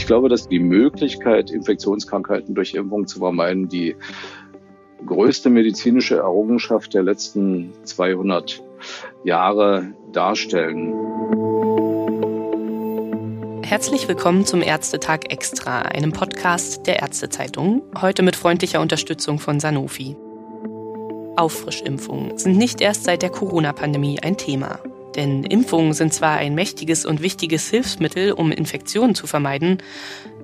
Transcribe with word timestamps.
Ich 0.00 0.06
glaube, 0.06 0.30
dass 0.30 0.48
die 0.48 0.60
Möglichkeit, 0.60 1.50
Infektionskrankheiten 1.50 2.54
durch 2.54 2.72
Impfung 2.72 3.06
zu 3.06 3.18
vermeiden, 3.18 3.68
die 3.68 3.96
größte 5.04 5.50
medizinische 5.50 6.16
Errungenschaft 6.16 6.94
der 6.94 7.02
letzten 7.02 7.74
200 7.84 8.62
Jahre 9.24 9.92
darstellen. 10.10 10.94
Herzlich 13.62 14.08
willkommen 14.08 14.46
zum 14.46 14.62
Ärztetag 14.62 15.30
Extra, 15.30 15.82
einem 15.82 16.12
Podcast 16.12 16.86
der 16.86 17.00
Ärztezeitung, 17.02 17.82
heute 18.00 18.22
mit 18.22 18.36
freundlicher 18.36 18.80
Unterstützung 18.80 19.38
von 19.38 19.60
Sanofi. 19.60 20.16
Auffrischimpfungen 21.36 22.38
sind 22.38 22.56
nicht 22.56 22.80
erst 22.80 23.04
seit 23.04 23.20
der 23.20 23.30
Corona-Pandemie 23.30 24.18
ein 24.22 24.38
Thema. 24.38 24.80
Denn 25.16 25.44
Impfungen 25.44 25.92
sind 25.92 26.14
zwar 26.14 26.36
ein 26.36 26.54
mächtiges 26.54 27.04
und 27.04 27.20
wichtiges 27.20 27.68
Hilfsmittel, 27.68 28.32
um 28.32 28.52
Infektionen 28.52 29.14
zu 29.14 29.26
vermeiden, 29.26 29.78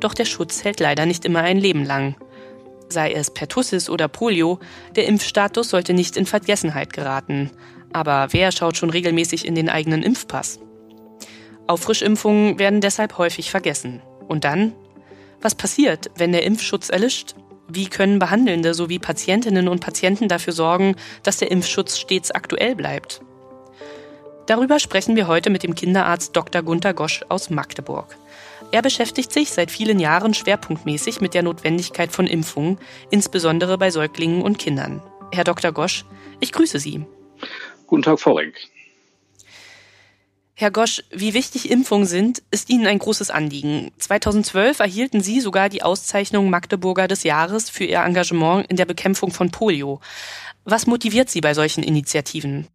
doch 0.01 0.13
der 0.13 0.25
Schutz 0.25 0.65
hält 0.65 0.81
leider 0.81 1.07
nicht 1.07 1.25
immer 1.25 1.41
ein 1.41 1.59
Leben 1.59 1.85
lang. 1.85 2.17
Sei 2.89 3.13
es 3.13 3.31
Pertussis 3.31 3.89
oder 3.91 4.09
Polio, 4.09 4.59
der 4.95 5.07
Impfstatus 5.07 5.71
sollte 5.71 5.93
nicht 5.93 6.17
in 6.17 6.27
Vergessenheit 6.27 6.93
geraten. 6.93 7.51
Aber 7.93 8.29
wer 8.31 8.53
schaut 8.53 8.77
schon 8.77 8.91
regelmäßig 8.91 9.45
in 9.45 9.55
den 9.55 9.69
eigenen 9.69 10.03
Impfpass? 10.03 10.61
Auffrischimpfungen 11.67 12.59
werden 12.59 12.81
deshalb 12.81 13.19
häufig 13.19 13.51
vergessen. 13.51 14.03
Und 14.29 14.45
dann? 14.45 14.73
Was 15.41 15.55
passiert, 15.55 16.11
wenn 16.17 16.33
der 16.33 16.45
Impfschutz 16.45 16.89
erlischt? 16.89 17.35
Wie 17.69 17.87
können 17.87 18.21
Behandelnde 18.21 18.75
sowie 18.75 19.01
Patientinnen 19.01 19.67
und 19.67 19.81
Patienten 19.81 20.29
dafür 20.29 20.53
sorgen, 20.53 20.95
dass 21.25 21.39
der 21.39 21.51
Impfschutz 21.51 21.99
stets 21.99 22.31
aktuell 22.31 22.77
bleibt? 22.77 23.21
Darüber 24.47 24.79
sprechen 24.79 25.17
wir 25.17 25.27
heute 25.27 25.51
mit 25.51 25.65
dem 25.65 25.75
Kinderarzt 25.75 26.37
Dr. 26.37 26.63
Gunther 26.63 26.95
Gosch 26.95 27.23
aus 27.29 27.51
Magdeburg. 27.51 28.17
Er 28.71 28.81
beschäftigt 28.81 29.33
sich 29.33 29.51
seit 29.51 29.73
vielen 29.73 29.99
Jahren 29.99 30.35
schwerpunktmäßig 30.35 31.21
mit 31.21 31.35
der 31.35 31.43
Notwendigkeit 31.43 32.13
von 32.13 32.29
Impfungen, 32.29 32.79
insbesondere 33.11 33.77
bei 33.77 33.91
Säuglingen 33.91 34.43
und 34.43 34.59
Kindern. 34.59 35.03
Herr 35.33 35.45
Dr. 35.45 35.73
Gosch, 35.73 36.05
ich 36.39 36.53
grüße 36.53 36.79
Sie. 36.79 37.05
Guten 37.89 38.03
Tag, 38.03 38.21
Frau 38.21 38.35
Renk. 38.35 38.55
Herr 40.55 40.71
Gosch, 40.71 41.03
wie 41.11 41.35
wichtig 41.35 41.71
Impfungen 41.71 42.07
sind, 42.07 42.43
ist 42.51 42.71
Ihnen 42.71 42.87
ein 42.87 42.99
großes 42.99 43.31
Anliegen. 43.31 43.91
2012 43.99 44.79
erhielten 44.79 45.21
Sie 45.21 45.41
sogar 45.41 45.69
die 45.69 45.83
Auszeichnung 45.83 46.51
Magdeburger 46.51 47.09
des 47.09 47.25
Jahres 47.25 47.69
für 47.69 47.85
Ihr 47.85 48.01
Engagement 48.01 48.67
in 48.71 48.77
der 48.77 48.87
Bekämpfung 48.87 49.33
von 49.33 49.51
Polio. 49.51 50.01
Was 50.65 50.87
motiviert 50.87 51.29
Sie 51.29 51.41
bei 51.41 51.53
solchen 51.53 51.83
Initiativen? 51.83 52.69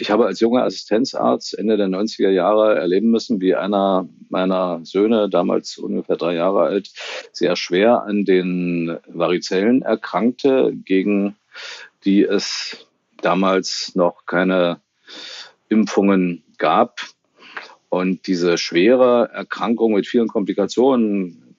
Ich 0.00 0.10
habe 0.12 0.26
als 0.26 0.38
junger 0.38 0.62
Assistenzarzt 0.62 1.58
Ende 1.58 1.76
der 1.76 1.88
90er 1.88 2.30
Jahre 2.30 2.76
erleben 2.76 3.10
müssen, 3.10 3.40
wie 3.40 3.56
einer 3.56 4.08
meiner 4.28 4.80
Söhne, 4.84 5.28
damals 5.28 5.76
ungefähr 5.76 6.16
drei 6.16 6.34
Jahre 6.34 6.62
alt, 6.62 6.90
sehr 7.32 7.56
schwer 7.56 8.02
an 8.04 8.24
den 8.24 8.98
Varizellen 9.08 9.82
erkrankte, 9.82 10.72
gegen 10.84 11.36
die 12.04 12.22
es 12.22 12.86
damals 13.22 13.96
noch 13.96 14.24
keine 14.24 14.80
Impfungen 15.68 16.44
gab. 16.58 17.00
Und 17.88 18.26
diese 18.28 18.56
schwere 18.56 19.30
Erkrankung 19.32 19.94
mit 19.94 20.06
vielen 20.06 20.28
Komplikationen 20.28 21.56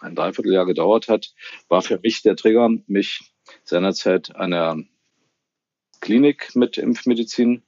ein 0.00 0.16
Dreivierteljahr 0.16 0.66
gedauert 0.66 1.08
hat, 1.08 1.32
war 1.68 1.82
für 1.82 2.00
mich 2.02 2.22
der 2.22 2.34
Trigger, 2.34 2.70
mich 2.88 3.32
seinerzeit 3.62 4.34
an 4.34 4.50
der 4.50 4.78
Klinik 6.06 6.54
mit 6.54 6.78
Impfmedizin 6.78 7.64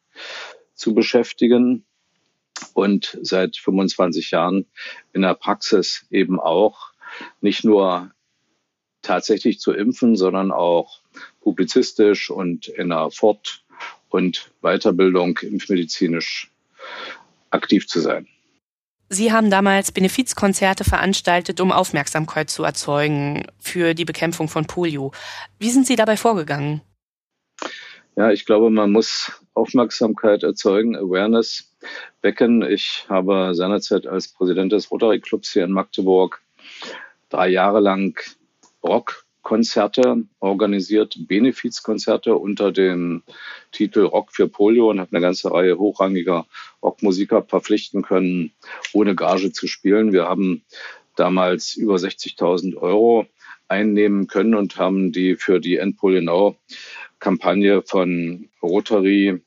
zu 0.73 0.95
beschäftigen 0.95 1.85
und 2.73 3.19
seit 3.21 3.57
25 3.57 4.31
Jahren 4.31 4.67
in 5.13 5.23
der 5.23 5.35
Praxis 5.35 6.07
eben 6.11 6.39
auch 6.39 6.93
nicht 7.41 7.65
nur 7.65 8.13
tatsächlich 9.03 9.59
zu 9.59 9.73
impfen, 9.73 10.15
sondern 10.15 10.53
auch 10.53 11.01
publizistisch 11.41 12.31
und 12.31 12.69
in 12.69 12.91
der 12.91 13.11
Fort- 13.11 13.65
und 14.09 14.53
Weiterbildung 14.63 15.37
impfmedizinisch 15.39 16.49
aktiv 17.51 17.89
zu 17.89 17.99
sein. 17.99 18.29
Sie 19.09 19.33
haben 19.33 19.51
damals 19.51 19.91
Benefizkonzerte 19.91 20.85
veranstaltet, 20.85 21.61
um 21.61 21.73
Aufmerksamkeit 21.73 22.51
zu 22.51 22.63
erzeugen 22.63 23.49
für 23.59 23.95
die 23.95 24.05
Bekämpfung 24.05 24.47
von 24.47 24.67
Polio. 24.67 25.11
Wie 25.59 25.71
sind 25.71 25.89
Sie 25.89 25.97
dabei 25.97 26.17
vorgegangen? 26.17 26.83
Ja, 28.19 28.33
ich 28.33 28.47
glaube, 28.47 28.69
man 28.69 28.91
muss 28.91 29.31
Aufmerksamkeit 29.55 30.43
erzeugen, 30.43 30.97
Awareness 30.97 31.73
wecken. 32.21 32.63
Ich 32.69 33.07
habe 33.09 33.55
seinerzeit 33.55 34.09
als 34.09 34.27
Präsident 34.27 34.73
des 34.73 34.91
Rotary 34.91 35.21
Clubs 35.21 35.53
hier 35.53 35.63
in 35.63 35.71
Magdeburg 35.71 36.43
drei 37.29 37.49
Jahre 37.49 37.79
lang 37.79 38.19
Rockkonzerte 38.83 40.25
organisiert, 40.41 41.17
Benefizkonzerte 41.29 42.35
unter 42.35 42.73
dem 42.73 43.23
Titel 43.71 44.01
Rock 44.01 44.33
für 44.33 44.49
Polio 44.49 44.91
und 44.91 44.99
habe 44.99 45.13
eine 45.13 45.21
ganze 45.21 45.53
Reihe 45.53 45.79
hochrangiger 45.79 46.45
Rockmusiker 46.83 47.45
verpflichten 47.45 48.03
können, 48.03 48.51
ohne 48.93 49.15
Gage 49.15 49.53
zu 49.53 49.69
spielen. 49.69 50.13
Wir 50.13 50.25
haben 50.25 50.65
damals 51.15 51.77
über 51.77 51.95
60.000 51.95 52.79
Euro 52.79 53.29
einnehmen 53.69 54.27
können 54.27 54.57
und 54.57 54.77
haben 54.77 55.13
die 55.13 55.37
für 55.37 55.61
die 55.61 55.77
Endpolio 55.77 56.21
Now 56.21 56.57
Kampagne 57.19 57.83
von 57.83 58.49
Rotary 58.63 59.41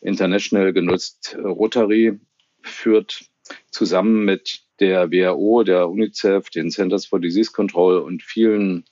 International 0.00 0.72
genutzt. 0.72 1.36
Rotary 1.42 2.18
führt 2.62 3.24
zusammen 3.70 4.24
mit 4.24 4.60
der 4.78 5.10
WHO, 5.10 5.62
der 5.62 5.88
UNICEF, 5.88 6.50
den 6.50 6.70
Centers 6.70 7.06
for 7.06 7.20
Disease 7.20 7.52
Control 7.52 7.98
und 7.98 8.22
vielen 8.22 8.84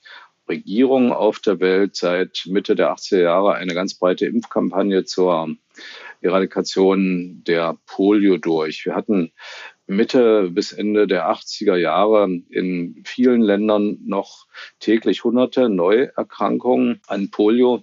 Regierungen 0.47 1.11
auf 1.11 1.39
der 1.39 1.59
Welt 1.59 1.95
seit 1.95 2.43
Mitte 2.47 2.75
der 2.75 2.91
80er 2.91 3.21
Jahre 3.21 3.55
eine 3.55 3.73
ganz 3.73 3.93
breite 3.93 4.25
Impfkampagne 4.25 5.05
zur 5.05 5.55
Eradikation 6.21 7.43
der 7.45 7.77
Polio 7.85 8.37
durch. 8.37 8.85
Wir 8.85 8.95
hatten 8.95 9.31
Mitte 9.89 10.51
bis 10.51 10.71
Ende 10.71 11.07
der 11.07 11.31
80er 11.31 11.75
Jahre 11.75 12.29
in 12.49 13.01
vielen 13.05 13.41
Ländern 13.41 13.97
noch 14.05 14.45
täglich 14.79 15.23
hunderte 15.23 15.67
Neuerkrankungen 15.67 17.01
an 17.07 17.31
Polio. 17.31 17.81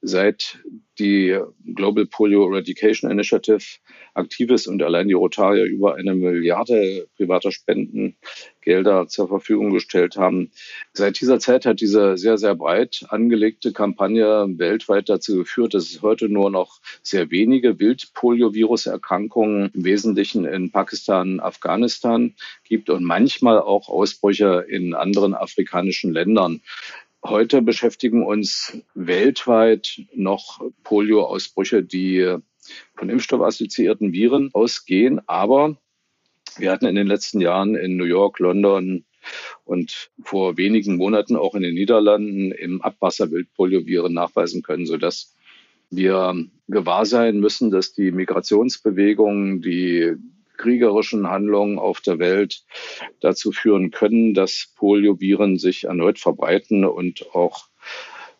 Seit 0.00 0.60
die 0.98 1.38
Global 1.74 2.06
Polio 2.06 2.48
Eradication 2.48 3.10
Initiative 3.10 3.78
aktiv 4.14 4.50
ist 4.50 4.66
und 4.66 4.82
allein 4.82 5.08
die 5.08 5.14
Rotarier 5.14 5.64
über 5.64 5.94
eine 5.96 6.14
Milliarde 6.14 7.08
privater 7.16 7.52
Spendengelder 7.52 9.06
zur 9.08 9.28
Verfügung 9.28 9.72
gestellt 9.72 10.16
haben. 10.16 10.50
Seit 10.92 11.20
dieser 11.20 11.38
Zeit 11.38 11.66
hat 11.66 11.80
diese 11.80 12.16
sehr, 12.16 12.38
sehr 12.38 12.54
breit 12.54 13.06
angelegte 13.08 13.72
Kampagne 13.72 14.46
weltweit 14.56 15.08
dazu 15.08 15.36
geführt, 15.36 15.74
dass 15.74 15.90
es 15.90 16.02
heute 16.02 16.28
nur 16.28 16.50
noch 16.50 16.80
sehr 17.02 17.30
wenige 17.30 17.78
Wildpoliovirus-Erkrankungen 17.78 19.70
im 19.74 19.84
Wesentlichen 19.84 20.44
in 20.44 20.70
Pakistan, 20.70 21.40
Afghanistan 21.40 22.34
gibt 22.64 22.90
und 22.90 23.04
manchmal 23.04 23.60
auch 23.60 23.88
Ausbrüche 23.88 24.64
in 24.68 24.94
anderen 24.94 25.34
afrikanischen 25.34 26.12
Ländern. 26.12 26.60
Heute 27.24 27.62
beschäftigen 27.62 28.24
uns 28.24 28.78
weltweit 28.94 30.02
noch 30.14 30.60
Polio-Ausbrüche, 30.84 31.82
die 31.82 32.36
von 32.94 33.10
impfstoffassoziierten 33.10 34.12
Viren 34.12 34.50
ausgehen. 34.52 35.20
Aber 35.26 35.76
wir 36.56 36.70
hatten 36.70 36.86
in 36.86 36.94
den 36.94 37.06
letzten 37.06 37.40
Jahren 37.40 37.74
in 37.74 37.96
New 37.96 38.04
York, 38.04 38.38
London 38.38 39.04
und 39.64 40.10
vor 40.22 40.56
wenigen 40.56 40.96
Monaten 40.96 41.36
auch 41.36 41.54
in 41.54 41.62
den 41.62 41.74
Niederlanden 41.74 42.52
im 42.52 42.82
Abwasser 42.82 43.30
Wildpolioviren 43.30 44.12
nachweisen 44.12 44.62
können, 44.62 44.86
sodass 44.86 45.34
wir 45.90 46.46
gewahr 46.68 47.04
sein 47.04 47.40
müssen, 47.40 47.70
dass 47.70 47.92
die 47.92 48.12
Migrationsbewegungen, 48.12 49.60
die 49.60 50.14
kriegerischen 50.58 51.28
Handlungen 51.28 51.78
auf 51.78 52.02
der 52.02 52.18
Welt 52.18 52.64
dazu 53.20 53.52
führen 53.52 53.90
können, 53.90 54.34
dass 54.34 54.72
Polioviren 54.76 55.58
sich 55.58 55.84
erneut 55.84 56.18
verbreiten 56.18 56.84
und 56.84 57.34
auch 57.34 57.68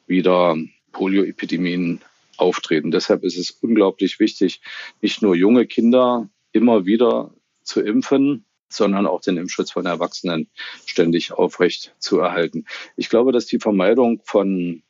wieder 0.07 0.57
Polioepidemien 0.93 2.03
auftreten. 2.37 2.91
Deshalb 2.91 3.25
ist 3.25 3.39
es 3.39 3.51
unglaublich 3.51 4.21
wichtig, 4.21 4.61
nicht 5.01 5.23
nur 5.23 5.35
junge 5.35 5.67
Kinder 5.67 6.29
immer 6.53 6.85
wieder 6.87 7.35
zu 7.63 7.81
impfen, 7.81 8.45
sondern 8.69 9.07
auch 9.07 9.21
den 9.21 9.39
Impfschutz 9.39 9.71
von 9.71 9.87
Erwachsenen 9.87 10.49
ständig 10.85 11.33
aufrecht 11.33 11.95
zu 11.99 12.19
erhalten. 12.19 12.67
Ich 12.97 13.09
glaube, 13.09 13.33
dass 13.33 13.47
die 13.47 13.59
Vermeidung 13.59 14.21
von 14.25 14.83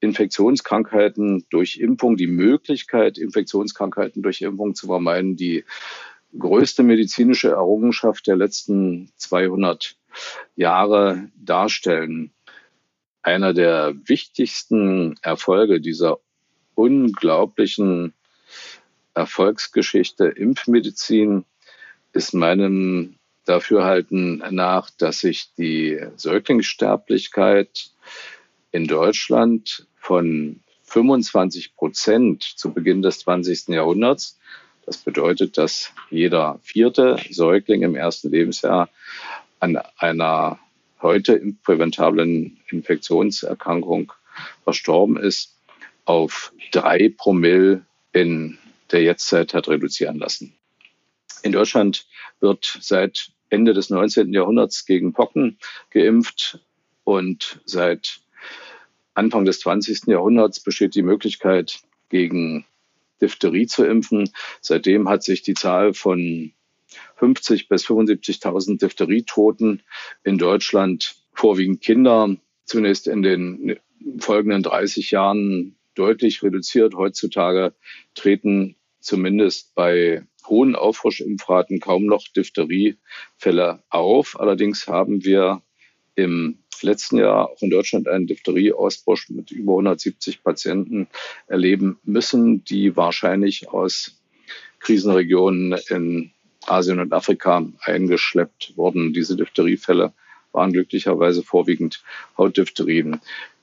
Infektionskrankheiten 0.00 1.46
durch 1.48 1.78
Impfung, 1.78 2.16
die 2.16 2.26
Möglichkeit, 2.26 3.18
Infektionskrankheiten 3.18 4.22
durch 4.22 4.42
Impfung 4.42 4.74
zu 4.74 4.86
vermeiden, 4.86 5.36
die 5.36 5.64
größte 6.38 6.82
medizinische 6.82 7.50
Errungenschaft 7.50 8.26
der 8.26 8.36
letzten 8.36 9.10
200 9.16 9.96
Jahre 10.56 11.28
darstellen. 11.36 12.32
Einer 13.22 13.54
der 13.54 13.94
wichtigsten 14.04 15.16
Erfolge 15.22 15.80
dieser 15.80 16.18
unglaublichen 16.74 18.14
Erfolgsgeschichte 19.14 20.26
Impfmedizin 20.26 21.44
ist 22.12 22.34
meinem 22.34 23.16
Dafürhalten 23.44 24.42
nach, 24.50 24.90
dass 24.90 25.20
sich 25.20 25.52
die 25.54 26.00
Säuglingssterblichkeit 26.16 27.90
in 28.70 28.86
Deutschland 28.86 29.86
von 29.96 30.60
25 30.84 31.76
Prozent 31.76 32.42
zu 32.42 32.72
Beginn 32.72 33.02
des 33.02 33.20
20. 33.20 33.68
Jahrhunderts, 33.68 34.38
das 34.86 34.98
bedeutet, 34.98 35.58
dass 35.58 35.92
jeder 36.10 36.58
vierte 36.62 37.18
Säugling 37.30 37.82
im 37.82 37.94
ersten 37.94 38.30
Lebensjahr 38.30 38.88
an 39.60 39.78
einer 39.96 40.58
heute 41.00 41.40
präventablen 41.62 42.58
Infektionserkrankung 42.68 44.12
verstorben 44.64 45.16
ist, 45.16 45.56
auf 46.04 46.52
drei 46.72 47.12
Promille 47.16 47.84
in 48.12 48.58
der 48.90 49.02
Jetztzeit 49.02 49.54
hat 49.54 49.68
reduzieren 49.68 50.18
lassen. 50.18 50.54
In 51.42 51.52
Deutschland 51.52 52.06
wird 52.40 52.78
seit 52.80 53.30
Ende 53.50 53.74
des 53.74 53.90
19. 53.90 54.32
Jahrhunderts 54.32 54.86
gegen 54.86 55.12
Pocken 55.12 55.58
geimpft 55.90 56.60
und 57.04 57.60
seit 57.64 58.20
Anfang 59.14 59.44
des 59.44 59.60
20. 59.60 60.06
Jahrhunderts 60.06 60.60
besteht 60.60 60.94
die 60.94 61.02
Möglichkeit, 61.02 61.80
gegen 62.08 62.66
Diphtherie 63.22 63.66
zu 63.66 63.84
impfen. 63.84 64.30
Seitdem 64.60 65.08
hat 65.08 65.22
sich 65.22 65.42
die 65.42 65.54
Zahl 65.54 65.94
von 65.94 66.52
50 67.16 67.68
bis 67.68 67.86
75.000 67.86 68.80
Diphtherietoten 68.80 69.82
in 70.24 70.38
Deutschland, 70.38 71.16
vorwiegend 71.32 71.80
Kinder, 71.80 72.36
zunächst 72.64 73.06
in 73.06 73.22
den 73.22 73.78
folgenden 74.18 74.62
30 74.62 75.10
Jahren 75.10 75.76
deutlich 75.94 76.42
reduziert. 76.42 76.94
Heutzutage 76.94 77.74
treten 78.14 78.76
zumindest 79.00 79.74
bei 79.74 80.26
hohen 80.46 80.74
Auffrischimpfraten 80.74 81.80
kaum 81.80 82.06
noch 82.06 82.26
Diphtheriefälle 82.28 83.82
auf. 83.88 84.38
Allerdings 84.38 84.88
haben 84.88 85.24
wir 85.24 85.62
im 86.14 86.61
letzten 86.80 87.18
Jahr 87.18 87.50
auch 87.50 87.62
in 87.62 87.70
Deutschland 87.70 88.08
einen 88.08 88.26
Diphtherie-Ausbruch 88.26 89.18
mit 89.28 89.50
über 89.50 89.72
170 89.72 90.42
Patienten 90.42 91.08
erleben 91.46 91.98
müssen, 92.04 92.64
die 92.64 92.96
wahrscheinlich 92.96 93.68
aus 93.68 94.18
Krisenregionen 94.80 95.78
in 95.88 96.32
Asien 96.66 97.00
und 97.00 97.12
Afrika 97.12 97.66
eingeschleppt 97.80 98.76
wurden. 98.76 99.12
Diese 99.12 99.36
Diphtheriefälle 99.36 100.12
waren 100.52 100.72
glücklicherweise 100.72 101.42
vorwiegend 101.42 102.02
Hautdiphterien. 102.36 103.20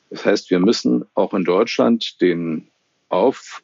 Das 0.10 0.26
heißt, 0.26 0.50
wir 0.50 0.60
müssen 0.60 1.06
auch 1.14 1.34
in 1.34 1.44
Deutschland 1.44 2.22
den 2.22 2.68
auf 3.10 3.62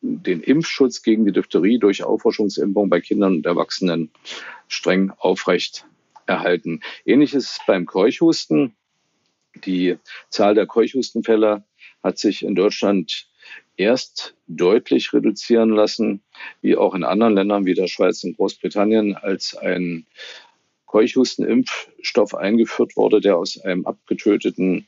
den 0.00 0.42
Impfschutz 0.42 1.02
gegen 1.02 1.24
die 1.24 1.32
Diphtherie 1.32 1.78
durch 1.78 2.04
Auffrischungsimpfung 2.04 2.88
bei 2.88 3.00
Kindern 3.00 3.36
und 3.36 3.46
Erwachsenen 3.46 4.10
streng 4.68 5.10
aufrecht 5.18 5.84
erhalten. 6.26 6.80
Ähnliches 7.04 7.58
beim 7.66 7.86
Keuchhusten. 7.86 8.76
Die 9.64 9.96
Zahl 10.28 10.54
der 10.54 10.66
Keuchhustenfälle 10.66 11.64
hat 12.02 12.18
sich 12.18 12.42
in 12.42 12.54
Deutschland 12.54 13.28
erst 13.76 14.34
deutlich 14.46 15.12
reduzieren 15.12 15.70
lassen, 15.70 16.22
wie 16.60 16.76
auch 16.76 16.94
in 16.94 17.04
anderen 17.04 17.34
Ländern 17.34 17.66
wie 17.66 17.74
der 17.74 17.88
Schweiz 17.88 18.24
und 18.24 18.36
Großbritannien, 18.36 19.16
als 19.16 19.56
ein 19.56 20.06
Keuchhustenimpfstoff 20.86 22.34
eingeführt 22.34 22.96
wurde, 22.96 23.20
der 23.20 23.36
aus 23.36 23.60
einem 23.60 23.86
abgetöteten 23.86 24.86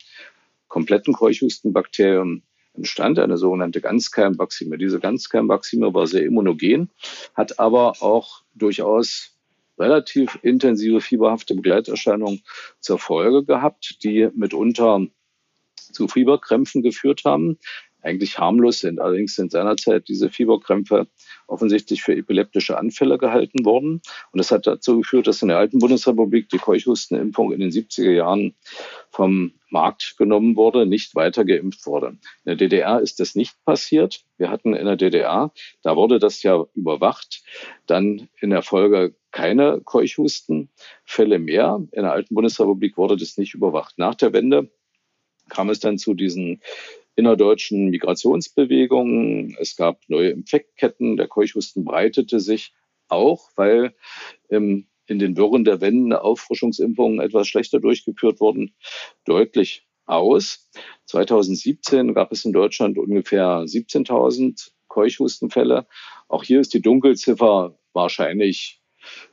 kompletten 0.68 1.14
Keuchhustenbakterium 1.14 2.42
entstand, 2.74 3.18
eine 3.18 3.36
sogenannte 3.36 3.80
Ganzkeimbakzime. 3.80 4.78
Diese 4.78 5.00
Ganzkeimbakzime 5.00 5.92
war 5.92 6.06
sehr 6.06 6.24
immunogen, 6.24 6.90
hat 7.34 7.58
aber 7.58 8.02
auch 8.02 8.42
durchaus 8.54 9.37
relativ 9.78 10.38
intensive 10.42 11.00
fieberhafte 11.00 11.54
Begleiterscheinungen 11.54 12.42
zur 12.80 12.98
Folge 12.98 13.44
gehabt, 13.44 14.02
die 14.02 14.28
mitunter 14.34 15.06
zu 15.76 16.08
Fieberkrämpfen 16.08 16.82
geführt 16.82 17.22
haben 17.24 17.58
eigentlich 18.02 18.38
harmlos 18.38 18.80
sind. 18.80 19.00
Allerdings 19.00 19.34
sind 19.34 19.50
seinerzeit 19.50 20.08
diese 20.08 20.30
Fieberkrämpfe 20.30 21.08
offensichtlich 21.46 22.02
für 22.02 22.14
epileptische 22.16 22.78
Anfälle 22.78 23.18
gehalten 23.18 23.64
worden. 23.64 24.00
Und 24.32 24.38
das 24.38 24.50
hat 24.50 24.66
dazu 24.66 24.98
geführt, 24.98 25.26
dass 25.26 25.42
in 25.42 25.48
der 25.48 25.58
alten 25.58 25.78
Bundesrepublik 25.78 26.48
die 26.48 26.58
Keuchhustenimpfung 26.58 27.52
in 27.52 27.60
den 27.60 27.70
70er 27.70 28.12
Jahren 28.12 28.54
vom 29.10 29.52
Markt 29.70 30.16
genommen 30.16 30.56
wurde, 30.56 30.86
nicht 30.86 31.14
weiter 31.14 31.44
geimpft 31.44 31.86
wurde. 31.86 32.08
In 32.08 32.18
der 32.44 32.56
DDR 32.56 33.00
ist 33.00 33.20
das 33.20 33.34
nicht 33.34 33.54
passiert. 33.64 34.24
Wir 34.36 34.50
hatten 34.50 34.74
in 34.74 34.86
der 34.86 34.96
DDR, 34.96 35.52
da 35.82 35.96
wurde 35.96 36.18
das 36.18 36.42
ja 36.42 36.64
überwacht, 36.74 37.42
dann 37.86 38.28
in 38.40 38.50
der 38.50 38.62
Folge 38.62 39.14
keine 39.30 39.80
Keuchhustenfälle 39.84 41.38
mehr. 41.38 41.80
In 41.92 42.02
der 42.02 42.12
alten 42.12 42.34
Bundesrepublik 42.34 42.96
wurde 42.96 43.16
das 43.16 43.36
nicht 43.36 43.54
überwacht. 43.54 43.98
Nach 43.98 44.14
der 44.14 44.32
Wende 44.32 44.70
kam 45.48 45.70
es 45.70 45.80
dann 45.80 45.98
zu 45.98 46.14
diesen 46.14 46.60
innerdeutschen 47.16 47.90
Migrationsbewegungen. 47.90 49.56
Es 49.58 49.76
gab 49.76 50.00
neue 50.08 50.30
Infektketten. 50.30 51.16
Der 51.16 51.26
Keuchhusten 51.26 51.84
breitete 51.84 52.38
sich 52.40 52.72
auch, 53.08 53.50
weil 53.56 53.94
ähm, 54.50 54.86
in 55.08 55.18
den 55.18 55.36
Wirren 55.36 55.64
der 55.64 55.80
Wende 55.80 56.22
Auffrischungsimpfungen 56.22 57.20
etwas 57.20 57.48
schlechter 57.48 57.80
durchgeführt 57.80 58.40
wurden, 58.40 58.74
deutlich 59.24 59.86
aus. 60.06 60.70
2017 61.06 62.14
gab 62.14 62.32
es 62.32 62.44
in 62.44 62.52
Deutschland 62.52 62.98
ungefähr 62.98 63.62
17.000 63.64 64.70
Keuchhustenfälle. 64.88 65.86
Auch 66.28 66.44
hier 66.44 66.60
ist 66.60 66.74
die 66.74 66.82
Dunkelziffer 66.82 67.78
wahrscheinlich 67.92 68.80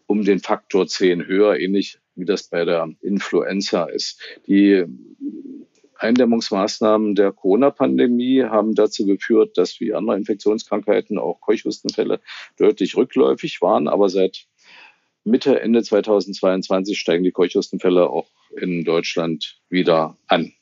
um 0.05 0.23
den 0.23 0.39
Faktor 0.39 0.87
10 0.87 1.25
höher, 1.25 1.59
ähnlich 1.59 1.99
wie 2.15 2.25
das 2.25 2.49
bei 2.49 2.65
der 2.65 2.89
Influenza 3.01 3.85
ist. 3.85 4.21
Die 4.47 4.85
Eindämmungsmaßnahmen 5.97 7.15
der 7.15 7.31
Corona-Pandemie 7.31 8.43
haben 8.43 8.75
dazu 8.75 9.05
geführt, 9.05 9.57
dass 9.57 9.79
wie 9.79 9.93
andere 9.93 10.17
Infektionskrankheiten 10.17 11.17
auch 11.17 11.41
Keuchhustenfälle 11.41 12.19
deutlich 12.57 12.95
rückläufig 12.97 13.61
waren. 13.61 13.87
Aber 13.87 14.09
seit 14.09 14.47
Mitte, 15.25 15.59
Ende 15.59 15.81
2022 15.83 16.97
steigen 16.97 17.23
die 17.23 17.31
Keuchhustenfälle 17.31 18.09
auch 18.09 18.27
in 18.55 18.83
Deutschland 18.83 19.59
wieder 19.69 20.17
an. 20.27 20.53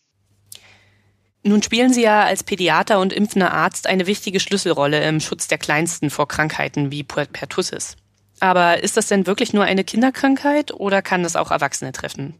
Nun 1.45 1.61
spielen 1.61 1.91
Sie 1.91 2.01
ja 2.01 2.23
als 2.23 2.43
Pädiater 2.43 3.01
und 3.01 3.11
impfender 3.11 3.51
Arzt 3.51 3.87
eine 3.87 4.07
wichtige 4.07 4.39
Schlüsselrolle 4.39 5.05
im 5.05 5.19
Schutz 5.19 5.49
der 5.49 5.57
Kleinsten 5.57 6.09
vor 6.09 6.29
Krankheiten 6.29 6.89
wie 6.89 7.03
Pertussis. 7.03 7.97
Aber 8.39 8.81
ist 8.81 8.95
das 8.95 9.07
denn 9.07 9.27
wirklich 9.27 9.53
nur 9.53 9.65
eine 9.65 9.83
Kinderkrankheit 9.83 10.73
oder 10.73 11.01
kann 11.01 11.23
das 11.23 11.35
auch 11.35 11.51
Erwachsene 11.51 11.91
treffen? 11.91 12.35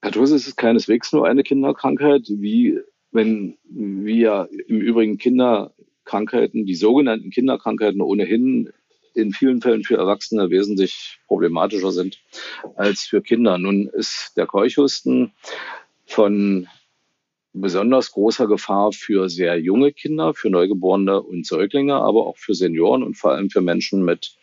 Pertussis 0.00 0.46
ist 0.46 0.56
keineswegs 0.56 1.12
nur 1.12 1.26
eine 1.26 1.42
Kinderkrankheit, 1.42 2.26
wie 2.28 2.78
wenn 3.10 3.58
wir 3.64 4.48
im 4.68 4.80
Übrigen 4.80 5.18
Kinderkrankheiten, 5.18 6.64
die 6.64 6.76
sogenannten 6.76 7.30
Kinderkrankheiten 7.30 8.00
ohnehin 8.00 8.70
in 9.14 9.32
vielen 9.32 9.60
Fällen 9.60 9.84
für 9.84 9.96
Erwachsene 9.96 10.50
wesentlich 10.50 11.18
problematischer 11.26 11.92
sind 11.92 12.18
als 12.76 13.02
für 13.02 13.22
Kinder. 13.22 13.58
Nun 13.58 13.88
ist 13.88 14.32
der 14.36 14.46
Keuchhusten 14.46 15.32
von 16.06 16.68
besonders 17.52 18.12
großer 18.12 18.46
Gefahr 18.46 18.92
für 18.92 19.28
sehr 19.28 19.58
junge 19.60 19.92
Kinder, 19.92 20.34
für 20.34 20.50
Neugeborene 20.50 21.20
und 21.20 21.46
Säuglinge, 21.46 21.96
aber 21.96 22.26
auch 22.26 22.36
für 22.36 22.54
Senioren 22.54 23.02
und 23.02 23.14
vor 23.14 23.32
allem 23.32 23.50
für 23.50 23.60
Menschen 23.60 24.04
mit 24.04 24.36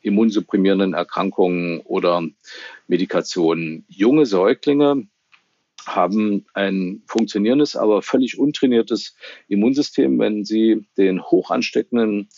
immunsupprimierenden 0.00 0.94
Erkrankungen 0.94 1.80
oder 1.80 2.26
Medikationen. 2.88 3.84
Junge 3.88 4.26
Säuglinge 4.26 5.06
haben 5.86 6.46
ein 6.54 7.02
funktionierendes, 7.06 7.76
aber 7.76 8.02
völlig 8.02 8.38
untrainiertes 8.38 9.16
Immunsystem. 9.48 10.18
Wenn 10.18 10.44
sie 10.44 10.86
den 10.96 11.22
hoch 11.22 11.50
ansteckenden 11.50 12.28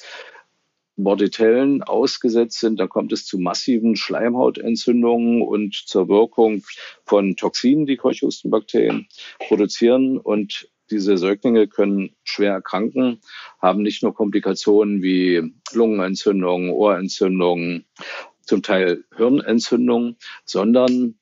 Bordetellen 0.97 1.83
ausgesetzt 1.83 2.61
sind, 2.61 2.79
dann 2.79 2.89
kommt 2.89 3.13
es 3.13 3.27
zu 3.27 3.39
massiven 3.39 3.97
Schleimhautentzündungen 3.97 5.43
und 5.43 5.75
zur 5.75 6.09
Wirkung 6.09 6.63
von 7.05 7.37
Toxinen, 7.37 7.87
die 7.87 7.97
Keuchhustenbakterien 7.97 9.09
produzieren. 9.39 10.19
Und 10.19 10.69
diese 10.91 11.19
Säuglinge 11.19 11.67
können 11.67 12.15
schwer 12.23 12.53
erkranken, 12.53 13.21
haben 13.61 13.83
nicht 13.83 14.03
nur 14.03 14.15
Komplikationen 14.15 15.03
wie 15.03 15.55
Lungenentzündungen, 15.73 16.71
Ohrentzündungen, 16.71 17.87
zum 18.43 18.63
Teil 18.63 19.05
Hirnentzündungen, 19.17 20.17
sondern 20.45 21.19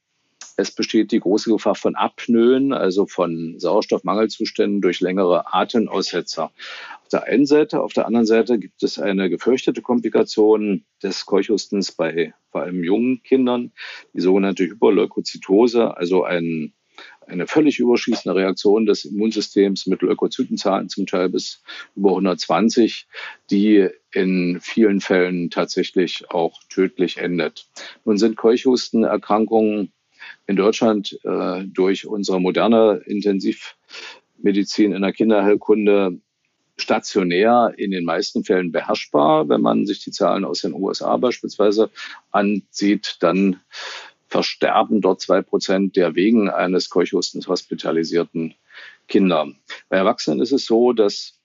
es 0.62 0.70
besteht 0.70 1.10
die 1.10 1.20
große 1.20 1.50
Gefahr 1.50 1.74
von 1.74 1.96
Apnoen, 1.96 2.72
also 2.72 3.06
von 3.06 3.58
Sauerstoffmangelzuständen 3.58 4.80
durch 4.80 5.00
längere 5.00 5.52
Atemaussetzer. 5.52 6.44
Auf 7.02 7.08
der 7.10 7.24
einen 7.24 7.46
Seite, 7.46 7.80
auf 7.80 7.92
der 7.92 8.06
anderen 8.06 8.26
Seite 8.26 8.58
gibt 8.58 8.82
es 8.82 8.98
eine 8.98 9.28
gefürchtete 9.28 9.82
Komplikation 9.82 10.84
des 11.02 11.26
Keuchhustens 11.26 11.92
bei 11.92 12.32
vor 12.50 12.62
allem 12.62 12.84
jungen 12.84 13.22
Kindern, 13.24 13.72
die 14.14 14.20
sogenannte 14.20 14.64
Hyperleukozytose, 14.64 15.96
also 15.96 16.24
ein 16.24 16.72
eine 17.26 17.46
völlig 17.46 17.78
überschießende 17.78 18.38
Reaktion 18.38 18.86
des 18.86 19.04
Immunsystems 19.04 19.86
mit 19.86 20.02
Leukozytenzahlen 20.02 20.88
zum 20.88 21.06
Teil 21.06 21.28
bis 21.28 21.62
über 21.96 22.10
120, 22.10 23.06
die 23.50 23.88
in 24.12 24.58
vielen 24.60 25.00
Fällen 25.00 25.50
tatsächlich 25.50 26.30
auch 26.30 26.60
tödlich 26.68 27.18
endet. 27.18 27.68
Nun 28.04 28.18
sind 28.18 28.36
Keuchhustenerkrankungen 28.36 29.92
in 30.46 30.56
Deutschland 30.56 31.18
äh, 31.24 31.64
durch 31.64 32.06
unsere 32.06 32.40
moderne 32.40 33.02
Intensivmedizin 33.06 34.92
in 34.92 35.02
der 35.02 35.12
Kinderheilkunde 35.12 36.18
stationär 36.76 37.74
in 37.76 37.90
den 37.90 38.04
meisten 38.04 38.44
Fällen 38.44 38.72
beherrschbar. 38.72 39.48
Wenn 39.48 39.60
man 39.60 39.86
sich 39.86 40.02
die 40.02 40.10
Zahlen 40.10 40.44
aus 40.44 40.62
den 40.62 40.74
USA 40.74 41.16
beispielsweise 41.16 41.90
ansieht, 42.30 43.16
dann 43.20 43.60
versterben 44.28 45.00
dort 45.00 45.20
zwei 45.20 45.42
Prozent 45.42 45.96
der 45.96 46.14
wegen 46.14 46.48
eines 46.48 46.88
Keuchhustens 46.88 47.48
hospitalisierten 47.48 48.54
Kinder. 49.06 49.48
Bei 49.88 49.98
Erwachsenen 49.98 50.40
ist 50.40 50.52
es 50.52 50.64
so, 50.64 50.92
dass 50.92 51.38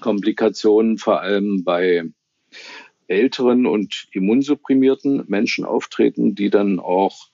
Komplikationen 0.00 0.98
vor 0.98 1.20
allem 1.20 1.64
bei 1.64 2.04
älteren 3.06 3.66
und 3.66 4.08
immunsupprimierten 4.10 5.24
Menschen 5.28 5.64
auftreten, 5.64 6.34
die 6.34 6.50
dann 6.50 6.80
auch 6.80 7.28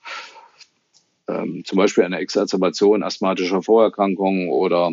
ähm, 1.27 1.63
zum 1.65 1.77
Beispiel 1.77 2.03
eine 2.03 2.19
Exacerbation 2.19 3.03
asthmatischer 3.03 3.61
Vorerkrankungen 3.61 4.49
oder 4.49 4.91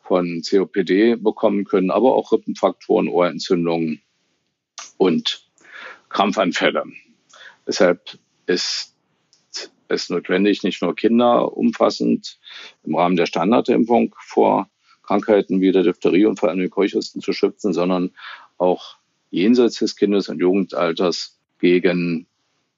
von 0.00 0.42
COPD 0.48 1.16
bekommen 1.16 1.64
können, 1.64 1.90
aber 1.90 2.14
auch 2.14 2.32
Rippenfaktoren, 2.32 3.08
Ohrentzündungen 3.08 4.00
und 4.96 5.46
Krampfanfälle. 6.08 6.84
Deshalb 7.66 8.18
ist 8.46 8.94
es 9.88 10.10
notwendig, 10.10 10.62
nicht 10.62 10.82
nur 10.82 10.94
Kinder 10.94 11.56
umfassend 11.56 12.38
im 12.84 12.94
Rahmen 12.94 13.16
der 13.16 13.26
Standardimpfung 13.26 14.14
vor 14.18 14.68
Krankheiten 15.02 15.60
wie 15.60 15.72
der 15.72 15.82
Diphtherie 15.82 16.26
und 16.26 16.38
vor 16.38 16.48
allem 16.48 16.58
den 16.58 16.70
Keuchhusten 16.70 17.20
zu 17.20 17.32
schützen, 17.32 17.72
sondern 17.72 18.12
auch 18.58 18.96
jenseits 19.30 19.78
des 19.78 19.96
Kindes- 19.96 20.28
und 20.28 20.40
Jugendalters 20.40 21.38
gegen 21.60 22.26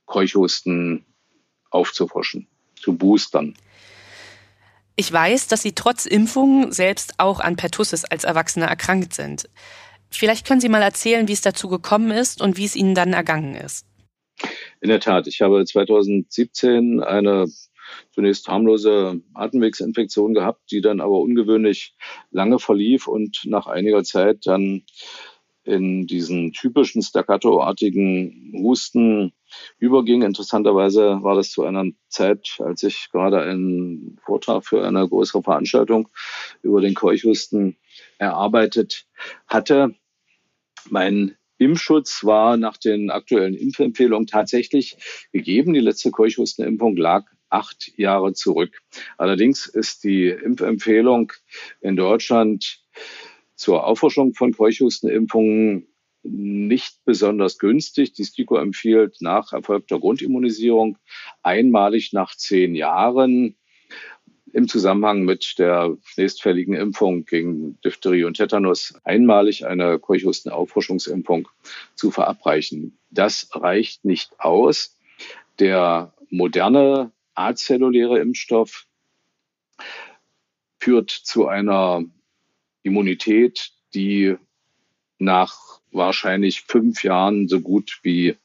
Keuchhusten 0.07 1.04
aufzuforschen, 1.71 2.47
zu 2.80 2.97
boostern. 2.97 3.54
Ich 4.97 5.12
weiß, 5.12 5.47
dass 5.47 5.62
Sie 5.62 5.75
trotz 5.75 6.06
Impfung 6.06 6.73
selbst 6.73 7.14
auch 7.18 7.38
an 7.40 7.56
Pertussis 7.56 8.04
als 8.04 8.25
Erwachsene 8.25 8.66
erkrankt 8.66 9.14
sind. 9.14 9.49
Vielleicht 10.11 10.47
können 10.47 10.61
Sie 10.61 10.68
mal 10.68 10.82
erzählen, 10.82 11.28
wie 11.28 11.32
es 11.32 11.40
dazu 11.40 11.68
gekommen 11.68 12.11
ist 12.11 12.42
und 12.42 12.56
wie 12.56 12.64
es 12.64 12.75
Ihnen 12.75 12.94
dann 12.94 13.12
ergangen 13.12 13.54
ist. 13.54 13.87
In 14.80 14.88
der 14.88 15.00
Tat, 15.00 15.26
ich 15.26 15.40
habe 15.40 15.64
2017 15.64 17.00
eine 17.00 17.47
zunächst 18.11 18.49
harmlose 18.49 19.20
Atemwegsinfektion 19.35 20.35
gehabt, 20.35 20.70
die 20.70 20.80
dann 20.80 21.00
aber 21.00 21.18
ungewöhnlich 21.20 21.94
lange 22.30 22.58
verlief 22.58 23.06
und 23.06 23.42
nach 23.44 23.66
einiger 23.66 24.04
Zeit 24.04 24.47
dann 24.47 24.82
in 25.68 26.06
diesen 26.06 26.52
typischen 26.52 27.02
staccato-artigen 27.02 28.52
Husten 28.56 29.32
überging. 29.78 30.22
Interessanterweise 30.22 31.18
war 31.22 31.34
das 31.34 31.50
zu 31.50 31.64
einer 31.64 31.84
Zeit, 32.08 32.56
als 32.58 32.82
ich 32.82 33.08
gerade 33.12 33.40
einen 33.42 34.18
Vortrag 34.25 34.64
für 34.64 34.87
eine 34.87 35.06
größere 35.06 35.42
Veranstaltung 35.42 36.08
über 36.62 36.80
den 36.80 36.94
Keuchhusten 36.94 37.76
erarbeitet 38.18 39.06
hatte. 39.46 39.94
Mein 40.88 41.37
Impfschutz 41.58 42.25
war 42.25 42.56
nach 42.56 42.76
den 42.76 43.10
aktuellen 43.10 43.54
Impfempfehlungen 43.54 44.26
tatsächlich 44.26 44.96
gegeben. 45.32 45.75
Die 45.75 45.80
letzte 45.80 46.10
Keuchhustenimpfung 46.10 46.96
lag 46.96 47.26
acht 47.50 47.92
Jahre 47.96 48.32
zurück. 48.32 48.80
Allerdings 49.16 49.66
ist 49.66 50.04
die 50.04 50.28
Impfempfehlung 50.28 51.32
in 51.80 51.96
Deutschland 51.96 52.80
zur 53.59 53.85
Auffrischung 53.85 54.35
von 54.35 54.53
Keuchhustenimpfungen 54.53 55.88
nicht 56.23 57.05
besonders 57.05 57.59
günstig. 57.59 58.12
Die 58.12 58.25
STIKO 58.25 58.57
empfiehlt 58.57 59.17
nach 59.21 59.53
erfolgter 59.53 59.99
Grundimmunisierung 59.99 60.97
einmalig 61.43 62.12
nach 62.12 62.35
zehn 62.37 62.75
Jahren 62.75 63.57
im 64.53 64.69
Zusammenhang 64.69 65.25
mit 65.25 65.59
der 65.59 65.97
nächstfälligen 66.17 66.75
Impfung 66.75 67.25
gegen 67.25 67.81
Diphtherie 67.83 68.25
und 68.25 68.38
Tetanus 68.38 68.95
einmalig 69.05 69.67
eine 69.67 69.99
Keuchhustenauffrischungsimpfung 69.99 71.49
zu 71.97 72.11
verabreichen. 72.11 72.97
Das 73.11 73.49
reicht 73.53 74.05
nicht 74.05 74.38
aus. 74.38 74.97
Der 75.59 76.15
moderne 76.31 77.12
azelluläre 77.35 78.21
Impfstoff 78.21 78.87
führt 80.79 81.11
zu 81.11 81.49
einer 81.49 82.05
Immunität, 82.82 83.70
die 83.94 84.37
nach 85.18 85.80
wahrscheinlich 85.90 86.62
fünf 86.62 87.02
Jahren 87.02 87.49
so 87.49 87.61
gut 87.61 88.00
wie 88.02 88.37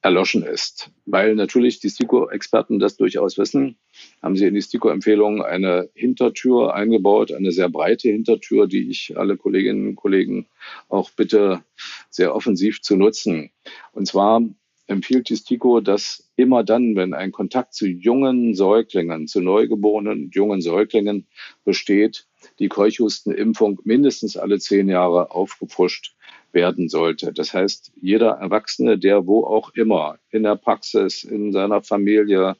erloschen 0.00 0.42
ist. 0.42 0.90
Weil 1.06 1.34
natürlich 1.34 1.80
die 1.80 1.90
STIKO-Experten 1.90 2.78
das 2.78 2.96
durchaus 2.96 3.36
wissen, 3.36 3.76
haben 4.22 4.36
sie 4.36 4.46
in 4.46 4.54
die 4.54 4.62
STIKO-Empfehlung 4.62 5.42
eine 5.42 5.90
Hintertür 5.94 6.74
eingebaut, 6.74 7.32
eine 7.32 7.50
sehr 7.50 7.68
breite 7.68 8.08
Hintertür, 8.08 8.68
die 8.68 8.88
ich 8.90 9.18
alle 9.18 9.36
Kolleginnen 9.36 9.88
und 9.88 9.96
Kollegen 9.96 10.46
auch 10.88 11.10
bitte 11.10 11.64
sehr 12.10 12.34
offensiv 12.34 12.80
zu 12.80 12.96
nutzen. 12.96 13.50
Und 13.92 14.06
zwar 14.06 14.42
empfiehlt 14.88 15.28
die 15.28 15.36
STIKO, 15.36 15.80
dass 15.80 16.28
immer 16.36 16.64
dann, 16.64 16.96
wenn 16.96 17.14
ein 17.14 17.30
Kontakt 17.30 17.74
zu 17.74 17.86
jungen 17.86 18.54
Säuglingen, 18.54 19.28
zu 19.28 19.40
neugeborenen 19.40 20.30
jungen 20.32 20.60
Säuglingen 20.60 21.26
besteht, 21.64 22.26
die 22.58 22.68
Keuchhustenimpfung 22.68 23.80
mindestens 23.84 24.36
alle 24.36 24.58
zehn 24.58 24.88
Jahre 24.88 25.30
aufgefrischt 25.30 26.14
werden 26.52 26.88
sollte. 26.88 27.32
Das 27.32 27.52
heißt, 27.52 27.92
jeder 28.00 28.30
Erwachsene, 28.30 28.98
der 28.98 29.26
wo 29.26 29.44
auch 29.44 29.74
immer 29.74 30.18
in 30.30 30.42
der 30.42 30.56
Praxis, 30.56 31.22
in 31.22 31.52
seiner 31.52 31.82
Familie, 31.82 32.56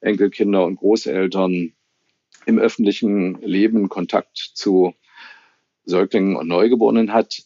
Enkelkinder 0.00 0.64
und 0.64 0.76
Großeltern 0.76 1.72
im 2.46 2.58
öffentlichen 2.58 3.40
Leben 3.40 3.88
Kontakt 3.88 4.36
zu 4.36 4.94
Säuglingen 5.86 6.36
und 6.36 6.48
Neugeborenen 6.48 7.12
hat, 7.12 7.42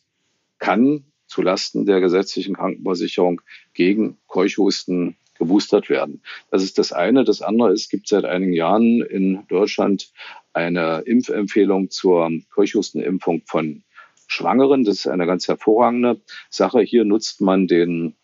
kann 0.58 1.04
zulasten 1.28 1.87
der 1.87 2.00
gesetzlichen 2.00 2.56
Krankenversicherung 2.56 3.40
gegen 3.75 4.18
Keuchhusten 4.26 5.16
geboostert 5.38 5.88
werden. 5.88 6.23
Das 6.50 6.62
ist 6.62 6.78
das 6.78 6.92
eine. 6.92 7.25
Das 7.25 7.42
andere 7.42 7.73
ist, 7.73 7.82
es 7.82 7.88
gibt 7.88 8.08
seit 8.08 8.25
einigen 8.25 8.52
Jahren 8.52 9.02
in 9.02 9.47
Deutschland 9.49 10.11
eine 10.52 11.02
Impfempfehlung 11.06 11.90
zur 11.90 12.30
Keuchhustenimpfung 12.50 13.42
von 13.47 13.85
Schwangeren. 14.26 14.85
Das 14.85 14.97
ist 14.97 15.06
eine 15.06 15.26
ganz 15.26 15.47
hervorragende 15.49 16.20
Sache. 16.50 16.80
Hier 16.80 17.04
nutzt 17.04 17.40
man 17.40 17.66
den 17.66 18.14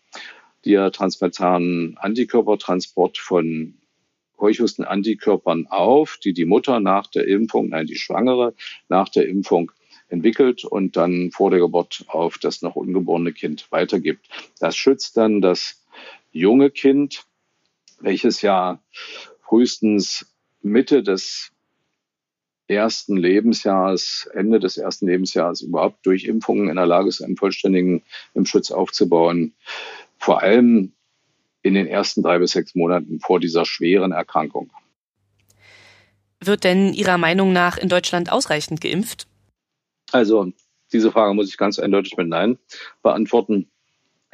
diatransmethanen 0.65 1.97
Antikörpertransport 1.97 3.17
von 3.17 3.75
Keuchhusten-Antikörpern 4.37 5.67
auf, 5.67 6.17
die 6.23 6.33
die 6.33 6.45
Mutter 6.45 6.79
nach 6.79 7.07
der 7.07 7.27
Impfung, 7.27 7.69
nein, 7.69 7.87
die 7.87 7.95
Schwangere 7.95 8.53
nach 8.89 9.09
der 9.09 9.27
Impfung 9.27 9.71
entwickelt 10.09 10.63
und 10.63 10.97
dann 10.97 11.31
vor 11.31 11.49
der 11.49 11.59
Geburt 11.59 12.05
auf 12.07 12.37
das 12.37 12.61
noch 12.61 12.75
ungeborene 12.75 13.33
Kind 13.33 13.67
weitergibt. 13.71 14.27
Das 14.59 14.75
schützt 14.75 15.17
dann 15.17 15.41
das 15.41 15.83
junge 16.31 16.69
Kind, 16.69 17.25
welches 17.99 18.41
ja 18.41 18.79
frühestens 19.41 20.33
Mitte 20.61 21.03
des 21.03 21.51
ersten 22.67 23.17
Lebensjahres, 23.17 24.29
Ende 24.33 24.59
des 24.59 24.77
ersten 24.77 25.07
Lebensjahres 25.07 25.61
überhaupt 25.61 26.05
durch 26.05 26.25
Impfungen 26.25 26.69
in 26.69 26.75
der 26.75 26.87
Lage 26.87 27.09
ist, 27.09 27.21
einen 27.21 27.37
vollständigen 27.37 28.03
Impfschutz 28.33 28.71
aufzubauen. 28.71 29.53
Vor 30.17 30.41
allem 30.41 30.93
in 31.61 31.73
den 31.73 31.87
ersten 31.87 32.23
drei 32.23 32.39
bis 32.39 32.51
sechs 32.51 32.75
Monaten 32.75 33.19
vor 33.19 33.39
dieser 33.39 33.65
schweren 33.65 34.11
Erkrankung. 34.11 34.71
Wird 36.39 36.63
denn 36.63 36.93
Ihrer 36.93 37.17
Meinung 37.17 37.53
nach 37.53 37.77
in 37.77 37.89
Deutschland 37.89 38.31
ausreichend 38.31 38.81
geimpft? 38.81 39.27
Also 40.11 40.51
diese 40.93 41.11
Frage 41.11 41.33
muss 41.33 41.49
ich 41.49 41.57
ganz 41.57 41.79
eindeutig 41.79 42.17
mit 42.17 42.27
Nein 42.27 42.57
beantworten. 43.01 43.69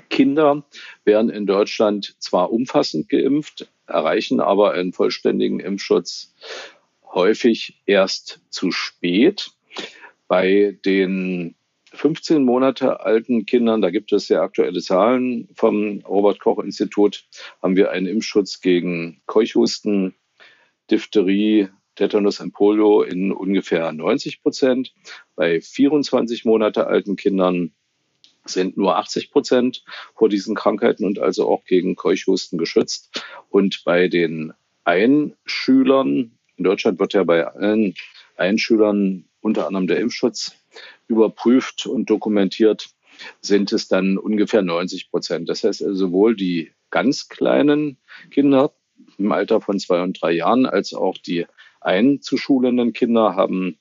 Kinder 0.09 0.65
werden 1.05 1.29
in 1.29 1.45
Deutschland 1.45 2.15
zwar 2.19 2.51
umfassend 2.51 3.09
geimpft, 3.09 3.71
erreichen 3.87 4.39
aber 4.39 4.73
einen 4.73 4.93
vollständigen 4.93 5.59
Impfschutz 5.59 6.33
häufig 7.03 7.81
erst 7.85 8.41
zu 8.49 8.71
spät. 8.71 9.51
Bei 10.27 10.77
den 10.85 11.55
15 11.93 12.43
Monate 12.43 13.01
alten 13.01 13.45
Kindern, 13.45 13.81
da 13.81 13.89
gibt 13.89 14.13
es 14.13 14.27
sehr 14.27 14.41
aktuelle 14.41 14.81
Zahlen 14.81 15.49
vom 15.55 15.99
Robert 16.07 16.39
Koch 16.39 16.59
Institut, 16.59 17.25
haben 17.61 17.75
wir 17.75 17.91
einen 17.91 18.07
Impfschutz 18.07 18.61
gegen 18.61 19.21
Keuchhusten, 19.25 20.15
Diphtherie, 20.89 21.69
Tetanus 22.01 22.39
und 22.39 22.51
Polio 22.51 23.03
in 23.03 23.31
ungefähr 23.31 23.91
90 23.91 24.41
Prozent. 24.41 24.91
Bei 25.35 25.61
24 25.61 26.45
Monate 26.45 26.87
alten 26.87 27.15
Kindern 27.15 27.73
sind 28.43 28.75
nur 28.75 28.97
80 28.97 29.29
Prozent 29.29 29.83
vor 30.15 30.27
diesen 30.27 30.55
Krankheiten 30.55 31.05
und 31.05 31.19
also 31.19 31.47
auch 31.47 31.63
gegen 31.63 31.95
Keuchhusten 31.95 32.57
geschützt. 32.57 33.23
Und 33.49 33.83
bei 33.85 34.07
den 34.07 34.51
Einschülern, 34.83 36.31
in 36.57 36.63
Deutschland 36.63 36.99
wird 36.99 37.13
ja 37.13 37.23
bei 37.23 37.45
allen 37.45 37.93
Einschülern 38.35 39.25
unter 39.41 39.67
anderem 39.67 39.85
der 39.85 39.99
Impfschutz 39.99 40.55
überprüft 41.07 41.85
und 41.85 42.09
dokumentiert. 42.09 42.89
sind 43.41 43.71
es 43.73 43.87
dann 43.87 44.17
ungefähr 44.17 44.63
90 44.63 45.11
Prozent. 45.11 45.49
Das 45.49 45.63
heißt, 45.63 45.83
also 45.83 45.93
sowohl 45.93 46.35
die 46.35 46.71
ganz 46.89 47.29
kleinen 47.29 47.97
Kinder 48.31 48.73
im 49.19 49.31
Alter 49.31 49.61
von 49.61 49.77
zwei 49.77 50.01
und 50.01 50.19
drei 50.19 50.31
Jahren 50.31 50.65
als 50.65 50.95
auch 50.95 51.19
die 51.19 51.45
einzuschulenden 51.81 52.93
Kinder 52.93 53.35
haben 53.35 53.77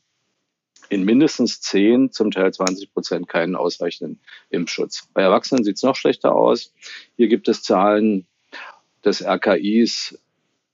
in 0.89 1.05
mindestens 1.05 1.61
10, 1.61 2.11
zum 2.11 2.33
Teil 2.33 2.53
20 2.53 2.93
Prozent 2.93 3.29
keinen 3.29 3.55
ausreichenden 3.55 4.19
Impfschutz. 4.49 5.09
Bei 5.15 5.23
Erwachsenen 5.23 5.63
sieht 5.63 5.77
es 5.77 5.83
noch 5.83 5.95
schlechter 5.95 6.35
aus. 6.35 6.73
Hier 7.17 7.29
gibt 7.29 7.47
es 7.49 7.63
Zahlen 7.63 8.27
des 9.05 9.25
RKIs 9.25 10.19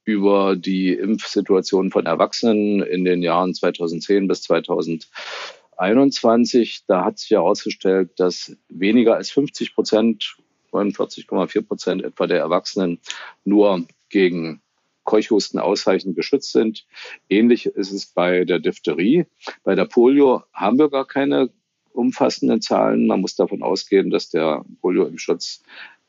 über 0.04 0.56
die 0.56 0.94
Impfsituation 0.94 1.90
von 1.90 2.06
Erwachsenen 2.06 2.80
in 2.82 3.04
den 3.04 3.22
Jahren 3.22 3.52
2010 3.52 4.26
bis 4.28 4.40
2021. 4.42 6.84
Da 6.86 7.04
hat 7.04 7.18
sich 7.18 7.32
herausgestellt, 7.32 8.12
dass 8.16 8.56
weniger 8.68 9.16
als 9.16 9.30
50 9.30 9.74
Prozent, 9.74 10.36
49,4 10.72 11.62
Prozent 11.62 12.02
etwa 12.04 12.26
der 12.26 12.38
Erwachsenen 12.38 13.00
nur 13.44 13.84
gegen 14.08 14.62
Keuchhusten 15.06 15.58
ausreichend 15.58 16.14
geschützt 16.14 16.52
sind. 16.52 16.84
Ähnlich 17.30 17.64
ist 17.64 17.92
es 17.92 18.04
bei 18.04 18.44
der 18.44 18.58
Diphtherie. 18.58 19.24
Bei 19.64 19.74
der 19.74 19.86
Polio 19.86 20.42
haben 20.52 20.78
wir 20.78 20.90
gar 20.90 21.06
keine 21.06 21.48
umfassenden 21.92 22.60
Zahlen. 22.60 23.06
Man 23.06 23.22
muss 23.22 23.36
davon 23.36 23.62
ausgehen, 23.62 24.10
dass 24.10 24.28
der 24.28 24.64
Polio-Impfschutz 24.82 25.62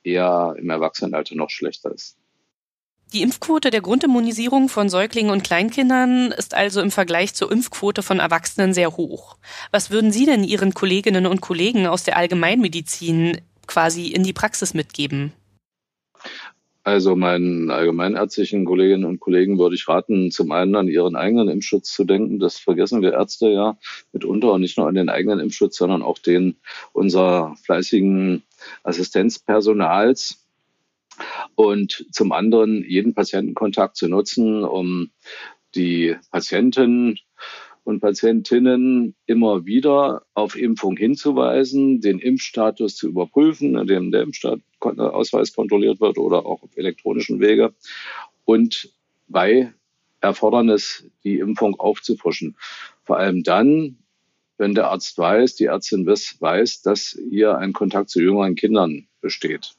eher 0.03 0.55
im 0.57 0.69
Erwachsenenalter 0.69 1.35
noch 1.35 1.49
schlechter 1.49 1.93
ist. 1.93 2.17
Die 3.13 3.21
Impfquote 3.21 3.69
der 3.69 3.79
Grundimmunisierung 3.79 4.67
von 4.67 4.89
Säuglingen 4.89 5.31
und 5.31 5.41
Kleinkindern 5.41 6.33
ist 6.33 6.53
also 6.53 6.81
im 6.81 6.91
Vergleich 6.91 7.33
zur 7.33 7.49
Impfquote 7.49 8.03
von 8.03 8.19
Erwachsenen 8.19 8.73
sehr 8.73 8.97
hoch. 8.97 9.37
Was 9.71 9.91
würden 9.91 10.11
Sie 10.11 10.25
denn 10.25 10.43
Ihren 10.43 10.73
Kolleginnen 10.73 11.25
und 11.25 11.39
Kollegen 11.39 11.87
aus 11.87 12.03
der 12.03 12.17
Allgemeinmedizin 12.17 13.39
quasi 13.65 14.07
in 14.07 14.23
die 14.23 14.33
Praxis 14.33 14.73
mitgeben? 14.73 15.31
Also 16.87 17.17
meinen 17.17 17.69
allgemeinärztlichen 17.69 18.63
Kolleginnen 18.63 19.03
und 19.03 19.19
Kollegen 19.19 19.59
würde 19.59 19.75
ich 19.75 19.89
raten, 19.89 20.31
zum 20.31 20.53
einen 20.53 20.73
an 20.73 20.87
ihren 20.87 21.17
eigenen 21.17 21.49
Impfschutz 21.49 21.91
zu 21.91 22.05
denken. 22.05 22.39
Das 22.39 22.59
vergessen 22.59 23.01
wir 23.01 23.11
Ärzte 23.11 23.49
ja 23.49 23.77
mitunter 24.13 24.53
und 24.53 24.61
nicht 24.61 24.77
nur 24.77 24.87
an 24.87 24.95
den 24.95 25.09
eigenen 25.09 25.41
Impfschutz, 25.41 25.75
sondern 25.75 26.01
auch 26.01 26.17
den 26.17 26.55
unserer 26.93 27.57
fleißigen 27.65 28.43
Assistenzpersonals. 28.83 30.47
Und 31.55 32.05
zum 32.09 32.31
anderen 32.31 32.85
jeden 32.87 33.13
Patientenkontakt 33.13 33.97
zu 33.97 34.07
nutzen, 34.07 34.63
um 34.63 35.09
die 35.75 36.15
Patienten 36.31 37.19
und 37.87 38.01
Patientinnen 38.01 39.15
immer 39.27 39.65
wieder 39.65 40.25
auf 40.33 40.57
Impfung 40.57 40.97
hinzuweisen, 40.97 42.01
den 42.01 42.19
Impfstatus 42.19 42.97
zu 42.97 43.07
überprüfen, 43.07 43.77
indem 43.77 44.11
der 44.11 44.23
Impfausweis 44.23 45.53
kontrolliert 45.53 46.01
wird 46.01 46.17
oder 46.17 46.45
auch 46.45 46.63
auf 46.63 46.75
elektronischen 46.75 47.39
Wege 47.39 47.73
und 48.43 48.91
bei 49.29 49.73
Erfordernis 50.19 51.09
die 51.23 51.39
Impfung 51.39 51.79
aufzufrischen. 51.79 52.57
Vor 53.03 53.19
allem 53.19 53.43
dann, 53.43 53.99
wenn 54.57 54.75
der 54.75 54.89
Arzt 54.89 55.17
weiß, 55.17 55.55
die 55.55 55.65
Ärztin 55.65 56.05
weiß, 56.05 56.81
dass 56.81 57.17
hier 57.29 57.57
ein 57.57 57.71
Kontakt 57.71 58.09
zu 58.09 58.19
jüngeren 58.19 58.55
Kindern 58.55 59.07
besteht. 59.21 59.75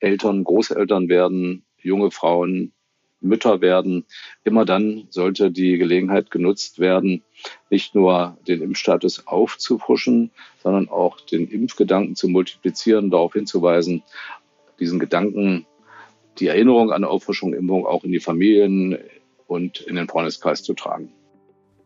Eltern, 0.00 0.42
Großeltern 0.42 1.08
werden, 1.08 1.64
junge 1.80 2.10
Frauen, 2.10 2.72
Mütter 3.20 3.60
werden. 3.60 4.04
Immer 4.44 4.64
dann 4.64 5.06
sollte 5.10 5.50
die 5.50 5.78
Gelegenheit 5.78 6.30
genutzt 6.30 6.78
werden, 6.78 7.22
nicht 7.70 7.94
nur 7.94 8.36
den 8.46 8.62
Impfstatus 8.62 9.26
aufzufrischen, 9.26 10.30
sondern 10.62 10.88
auch 10.88 11.20
den 11.20 11.48
Impfgedanken 11.48 12.16
zu 12.16 12.28
multiplizieren, 12.28 13.10
darauf 13.10 13.32
hinzuweisen, 13.32 14.02
diesen 14.78 14.98
Gedanken, 14.98 15.66
die 16.38 16.48
Erinnerung 16.48 16.92
an 16.92 17.04
Auffrischung, 17.04 17.54
Impfung 17.54 17.86
auch 17.86 18.04
in 18.04 18.12
die 18.12 18.20
Familien 18.20 18.98
und 19.46 19.80
in 19.80 19.96
den 19.96 20.08
Freundeskreis 20.08 20.62
zu 20.62 20.74
tragen. 20.74 21.12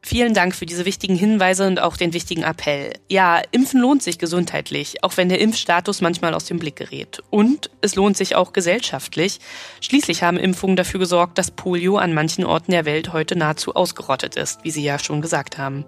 Vielen 0.03 0.33
Dank 0.33 0.55
für 0.55 0.65
diese 0.65 0.87
wichtigen 0.87 1.15
Hinweise 1.15 1.67
und 1.67 1.81
auch 1.81 1.97
den 1.97 2.15
wichtigen 2.15 2.43
Appell. 2.43 2.95
Ja, 3.11 3.43
Impfen 3.53 3.81
lohnt 3.81 4.03
sich 4.03 4.19
gesundheitlich, 4.19 5.05
auch 5.05 5.19
wenn 5.19 5.29
der 5.29 5.41
Impfstatus 5.41 6.01
manchmal 6.01 6.33
aus 6.33 6.47
dem 6.47 6.59
Blick 6.59 6.77
gerät. 6.77 7.23
Und 7.29 7.71
es 7.83 7.97
lohnt 7.97 8.17
sich 8.17 8.35
auch 8.35 8.55
gesellschaftlich. 8.55 9.41
Schließlich 9.83 10.23
haben 10.23 10.39
Impfungen 10.39 10.77
dafür 10.77 11.01
gesorgt, 11.01 11.37
dass 11.37 11.51
Polio 11.51 11.99
an 11.99 12.15
manchen 12.15 12.45
Orten 12.45 12.73
der 12.73 12.87
Welt 12.87 13.13
heute 13.13 13.37
nahezu 13.37 13.75
ausgerottet 13.75 14.37
ist, 14.37 14.65
wie 14.65 14.71
Sie 14.71 14.83
ja 14.83 14.99
schon 14.99 15.21
gesagt 15.21 15.59
haben. 15.59 15.85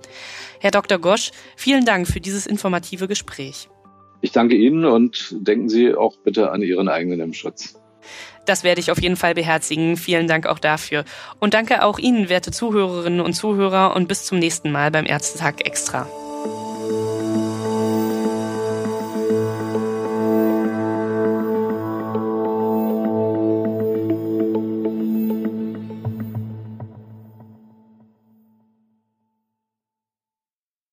Herr 0.61 0.73
Dr. 0.73 0.99
Gosch, 0.99 1.31
vielen 1.57 1.87
Dank 1.87 2.07
für 2.07 2.21
dieses 2.21 2.47
informative 2.47 3.09
Gespräch. 3.09 3.71
Ich 4.21 4.31
danke 4.31 4.55
Ihnen 4.57 4.85
und 4.85 5.35
denken 5.41 5.71
Sie 5.71 5.95
auch 5.95 6.17
bitte 6.19 6.51
an 6.53 6.61
Ihren 6.61 6.89
eigenen 6.89 7.19
Impfschutz. 7.19 7.82
Das 8.45 8.65
werde 8.65 8.81
ich 8.81 8.91
auf 8.91 9.01
jeden 9.01 9.17
Fall 9.17 9.35
beherzigen. 9.35 9.97
Vielen 9.97 10.29
Dank 10.29 10.47
auch 10.47 10.59
dafür. 10.59 11.05
Und 11.39 11.55
danke 11.55 11.85
auch 11.85 11.99
Ihnen, 11.99 12.29
werte 12.29 12.51
Zuhörerinnen 12.51 13.21
und 13.21 13.35
Zuhörer, 13.35 13.95
und 13.95 14.09
bis 14.09 14.25
zum 14.25 14.39
nächsten 14.39 14.73
Mal 14.73 14.91
beim 14.91 15.07
Ärztetag 15.07 15.65
Extra. 15.65 16.09